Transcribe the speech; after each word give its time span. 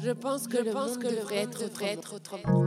Je 0.00 0.10
pense 0.12 0.46
que 0.46 0.58
le 0.58 0.72
monde 0.72 0.98
devrait 0.98 1.38
être, 1.38 1.68
devrait 1.68 1.94
être 1.94 2.14
autrement. 2.14 2.64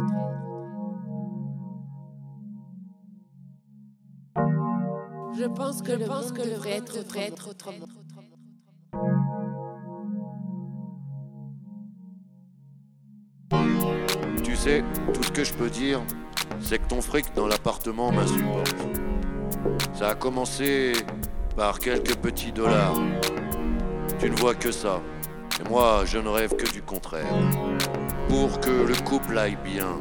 Je 5.38 5.46
pense 5.46 5.82
que 5.82 5.94
le 5.94 6.08
monde 6.08 6.34
devrait 6.34 6.72
être, 6.72 6.98
devrait 6.98 7.28
être 7.28 7.50
autrement. 7.50 7.88
Tu 14.44 14.56
sais, 14.58 14.84
tout 15.14 15.24
ce 15.24 15.32
que 15.32 15.44
je 15.46 15.54
peux 15.54 15.70
dire, 15.70 16.02
c'est 16.60 16.80
que 16.80 16.88
ton 16.88 17.02
fric 17.02 17.34
dans 17.34 17.48
l'appartement 17.48 18.12
m'insupporte. 18.12 18.76
Ça 19.94 20.10
a 20.10 20.16
commencé 20.16 20.92
par 21.56 21.80
quelques 21.80 22.18
petits 22.18 22.52
dollars. 22.52 23.00
Tu 24.20 24.30
ne 24.30 24.36
vois 24.36 24.54
que 24.54 24.72
ça. 24.72 25.02
Et 25.62 25.70
moi, 25.70 26.04
je 26.06 26.18
ne 26.18 26.30
rêve 26.30 26.56
que 26.56 26.72
du 26.72 26.82
contraire. 26.82 27.34
Pour 28.28 28.60
que 28.60 28.70
le 28.70 28.96
couple 29.04 29.38
aille 29.38 29.58
bien. 29.64 30.00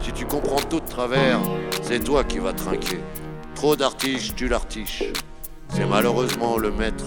Si 0.00 0.12
tu 0.12 0.24
comprends 0.24 0.60
tout 0.60 0.80
de 0.80 0.86
travers, 0.86 1.40
c'est 1.82 2.02
toi 2.02 2.24
qui 2.24 2.38
vas 2.38 2.52
trinquer. 2.52 3.00
Trop 3.54 3.76
d'artiches, 3.76 4.34
tu 4.34 4.48
l'artiches. 4.48 5.04
C'est 5.68 5.86
malheureusement 5.86 6.56
le 6.56 6.70
maître. 6.70 7.06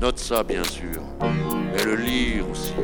Note 0.00 0.18
ça, 0.18 0.42
bien 0.42 0.64
sûr. 0.64 1.02
Mais 1.72 1.84
le 1.84 1.94
lire 1.96 2.50
aussi. 2.50 2.74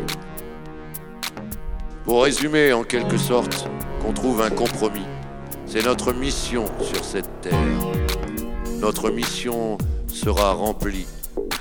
Pour 2.04 2.22
résumer 2.24 2.72
en 2.72 2.84
quelque 2.84 3.18
sorte, 3.18 3.68
qu'on 4.00 4.12
trouve 4.12 4.40
un 4.40 4.50
compromis. 4.50 5.06
C'est 5.66 5.84
notre 5.84 6.12
mission 6.12 6.66
sur 6.80 7.04
cette 7.04 7.40
terre. 7.40 7.54
Notre 8.80 9.10
mission 9.10 9.78
sera 10.06 10.52
remplie 10.52 11.06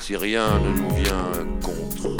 si 0.05 0.17
rien 0.17 0.59
ne 0.59 0.81
nous 0.81 0.95
vient 0.95 1.31
contre. 1.61 2.17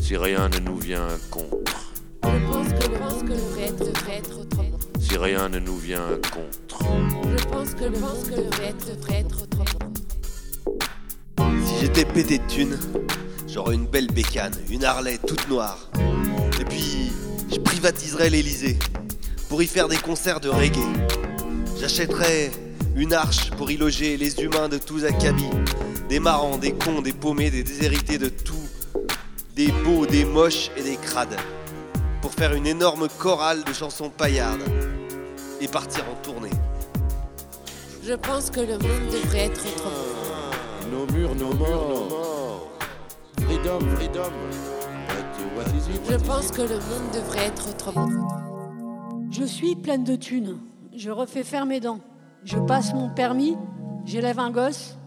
Si 0.00 0.16
rien 0.16 0.48
ne 0.48 0.58
nous 0.58 0.76
vient 0.78 1.06
contre. 1.30 1.92
Je 2.24 2.28
pense 2.48 2.72
que 2.72 2.90
le 2.90 2.98
monde 2.98 3.28
devrait 3.28 3.62
être, 3.62 3.78
devrait 3.78 4.16
être 4.16 4.40
autrement. 4.40 4.78
Si 4.98 5.16
rien 5.16 5.48
ne 5.48 5.60
nous 5.60 5.76
vient 5.76 6.18
contre. 6.34 6.84
Je 7.38 7.44
pense 7.44 7.74
que 7.74 7.84
le 7.84 7.98
monde 8.00 8.24
devrait 8.24 8.70
être, 8.70 8.96
devrait 8.96 9.20
être 9.20 9.42
autrement. 9.44 9.92
Si 11.64 11.80
j'étais 11.82 12.04
pété 12.06 12.38
de 12.38 12.46
thunes, 12.48 12.78
j'aurais 13.46 13.76
une 13.76 13.86
belle 13.86 14.08
bécane, 14.08 14.54
une 14.68 14.84
Harley 14.84 15.18
toute 15.24 15.48
noire. 15.48 15.92
Et 16.60 16.64
puis, 16.64 17.12
je 17.52 17.60
privatiserais 17.60 18.30
l'Elysée 18.30 18.80
pour 19.48 19.62
y 19.62 19.68
faire 19.68 19.86
des 19.86 19.98
concerts 19.98 20.40
de 20.40 20.48
reggae. 20.48 20.88
J'achèterais 21.78 22.50
une 22.96 23.12
arche 23.12 23.50
pour 23.52 23.70
y 23.70 23.76
loger 23.76 24.16
les 24.16 24.40
humains 24.40 24.68
de 24.68 24.78
tous 24.78 25.04
acabits. 25.04 25.50
Des 26.08 26.20
marrants, 26.20 26.58
des 26.58 26.72
cons, 26.72 27.02
des 27.02 27.12
paumés, 27.12 27.50
des 27.50 27.62
déshérités 27.62 28.18
de 28.18 28.28
tout. 28.28 28.54
Des 29.56 29.68
beaux, 29.84 30.06
des 30.06 30.24
moches 30.24 30.70
et 30.76 30.82
des 30.82 30.96
crades. 30.96 31.36
Pour 32.20 32.32
faire 32.32 32.54
une 32.54 32.66
énorme 32.66 33.08
chorale 33.18 33.64
de 33.64 33.72
chansons 33.72 34.10
paillardes. 34.10 34.62
Et 35.60 35.68
partir 35.68 36.04
en 36.10 36.22
tournée. 36.22 36.50
Je 38.04 38.14
pense 38.14 38.50
que 38.50 38.60
le 38.60 38.78
monde 38.78 39.12
devrait 39.12 39.46
être 39.46 39.64
autrement. 39.64 39.92
Nos 40.90 41.12
murs, 41.12 41.34
nos 41.36 41.54
morts. 41.54 42.68
Freedom, 43.40 43.80
freedom. 43.96 44.32
Je 46.08 46.16
pense 46.16 46.50
que 46.50 46.62
le 46.62 46.74
monde 46.74 47.10
devrait 47.14 47.46
être 47.46 47.70
autrement. 47.70 48.08
Je 49.30 49.44
suis 49.44 49.76
pleine 49.76 50.04
de 50.04 50.16
thunes. 50.16 50.58
Je 50.94 51.10
refais 51.10 51.44
faire 51.44 51.64
mes 51.64 51.80
dents. 51.80 52.00
Je 52.44 52.58
passe 52.58 52.92
mon 52.92 53.08
permis. 53.08 53.56
J'élève 54.04 54.38
un 54.40 54.50
gosse. 54.50 54.98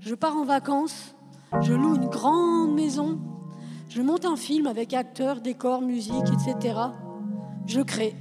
Je 0.00 0.14
pars 0.14 0.36
en 0.36 0.44
vacances. 0.44 1.14
Je 1.62 1.72
loue 1.72 1.96
une 1.96 2.08
grande 2.08 2.74
maison. 2.74 3.18
Je 3.88 4.02
monte 4.02 4.24
un 4.24 4.36
film 4.36 4.66
avec 4.66 4.94
acteurs, 4.94 5.40
décors, 5.40 5.82
musique, 5.82 6.24
etc. 6.32 6.78
Je 7.66 7.80
crée. 7.80 8.14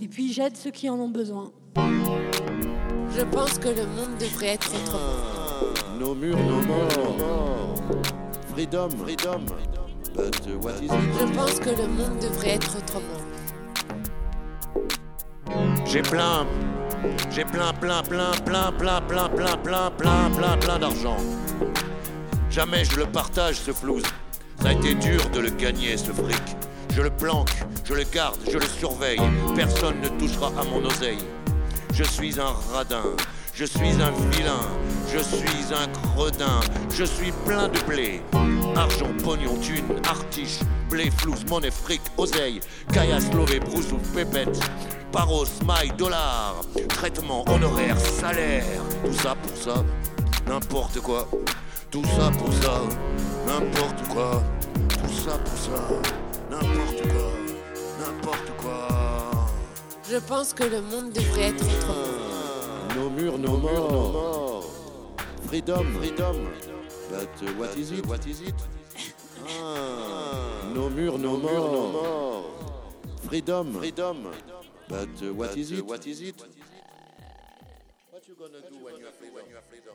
Et 0.00 0.08
puis 0.08 0.32
j'aide 0.32 0.56
ceux 0.56 0.70
qui 0.70 0.90
en 0.90 0.98
ont 0.98 1.08
besoin. 1.08 1.52
Je 1.76 3.22
pense 3.22 3.58
que 3.58 3.68
le 3.68 3.86
monde 3.86 4.18
devrait 4.18 4.54
être 4.54 4.72
autrement. 4.74 5.98
Nos 6.00 6.14
murs, 6.14 6.36
nos 6.36 6.62
morts. 6.66 7.74
Freedom, 8.48 8.90
freedom. 8.90 9.46
But 10.16 10.46
what 10.62 10.80
is 10.82 10.86
it? 10.86 10.92
Je 11.20 11.26
pense 11.36 11.60
que 11.60 11.70
le 11.70 11.88
monde 11.88 12.18
devrait 12.20 12.54
être 12.54 12.76
autrement. 12.76 13.20
J'ai 15.86 16.02
plein, 16.02 16.46
j'ai 17.30 17.44
plein, 17.44 17.72
plein, 17.72 18.02
plein, 18.02 18.32
plein, 18.44 18.72
plein, 18.72 19.00
plein, 19.00 19.28
plein, 19.28 19.56
plein, 19.56 19.90
plein, 19.90 20.30
plein, 20.30 20.56
plein 20.56 20.78
d'argent. 20.78 21.16
Jamais 22.50 22.84
je 22.84 22.96
le 22.96 23.06
partage 23.06 23.56
ce 23.56 23.72
flouze. 23.72 24.04
Ça 24.62 24.68
a 24.68 24.72
été 24.72 24.94
dur 24.94 25.28
de 25.30 25.40
le 25.40 25.50
gagner 25.50 25.96
ce 25.96 26.12
fric. 26.12 26.56
Je 26.94 27.02
le 27.02 27.10
planque, 27.10 27.50
je 27.84 27.94
le 27.94 28.04
garde, 28.04 28.38
je 28.50 28.56
le 28.56 28.66
surveille. 28.66 29.20
Personne 29.56 30.00
ne 30.00 30.08
touchera 30.08 30.52
à 30.58 30.64
mon 30.64 30.84
oseille. 30.84 31.18
Je 31.92 32.04
suis 32.04 32.40
un 32.40 32.52
radin, 32.72 33.02
je 33.54 33.64
suis 33.64 33.90
un 34.00 34.12
vilain, 34.30 34.60
je 35.12 35.18
suis 35.18 35.74
un 35.74 35.88
gredin, 36.16 36.60
je 36.92 37.04
suis 37.04 37.32
plein 37.44 37.68
de 37.68 37.80
blé. 37.80 38.22
Argent, 38.76 39.12
pognon, 39.22 39.56
thune, 39.60 40.00
artiche, 40.08 40.58
blé, 40.90 41.10
flouze, 41.10 41.44
monnaie, 41.48 41.70
fric, 41.70 42.00
oseille, 42.16 42.60
caillasse, 42.92 43.32
lové, 43.32 43.60
brousse 43.60 43.92
ou 43.92 43.98
pépette. 44.14 44.58
Paros, 45.12 45.46
maille, 45.64 45.92
dollar, 45.96 46.56
traitement, 46.88 47.44
honoraire, 47.48 47.98
salaire. 48.00 48.64
Tout 49.04 49.12
ça 49.12 49.36
pour 49.36 49.56
ça, 49.56 49.84
n'importe 50.48 51.00
quoi. 51.00 51.28
Tout 51.90 52.04
ça 52.04 52.30
pour 52.36 52.52
ça, 52.54 52.80
n'importe 53.46 54.08
quoi. 54.08 54.42
Tout 54.88 55.14
ça 55.14 55.38
pour 55.38 55.58
ça, 55.58 55.88
n'importe 56.50 57.02
quoi, 57.02 57.30
n'importe 58.00 58.50
quoi. 58.60 58.88
Je 60.10 60.16
pense 60.16 60.52
que 60.52 60.64
le 60.64 60.80
monde 60.82 61.12
devrait 61.12 61.50
être 61.50 61.64
autrement. 61.64 62.24
Nos 62.96 63.10
murs, 63.10 63.38
nos 63.38 63.56
morts. 63.56 64.64
Freedom, 65.46 65.84
freedom. 65.98 66.34
But 67.10 67.42
uh, 67.42 67.52
what 67.54 67.76
is 67.76 67.90
it? 67.92 68.06
What 68.06 68.26
is 68.26 68.40
it? 68.40 68.54
Nos 70.74 70.90
murs, 70.92 71.18
nos 71.18 71.42
morts. 71.42 73.26
Freedom, 73.28 73.74
freedom. 73.74 74.30
But 74.88 75.08
uh, 75.22 75.34
what 75.34 75.56
is 75.56 75.70
it? 75.72 75.84
What 75.84 76.06
is 76.06 76.20
it? 76.20 76.36
What 78.10 78.28
you 78.28 78.34
gonna 78.34 78.60
do 78.70 78.76
when 78.84 78.96
you 78.96 79.04
have 79.04 79.14
freedom? 79.14 79.94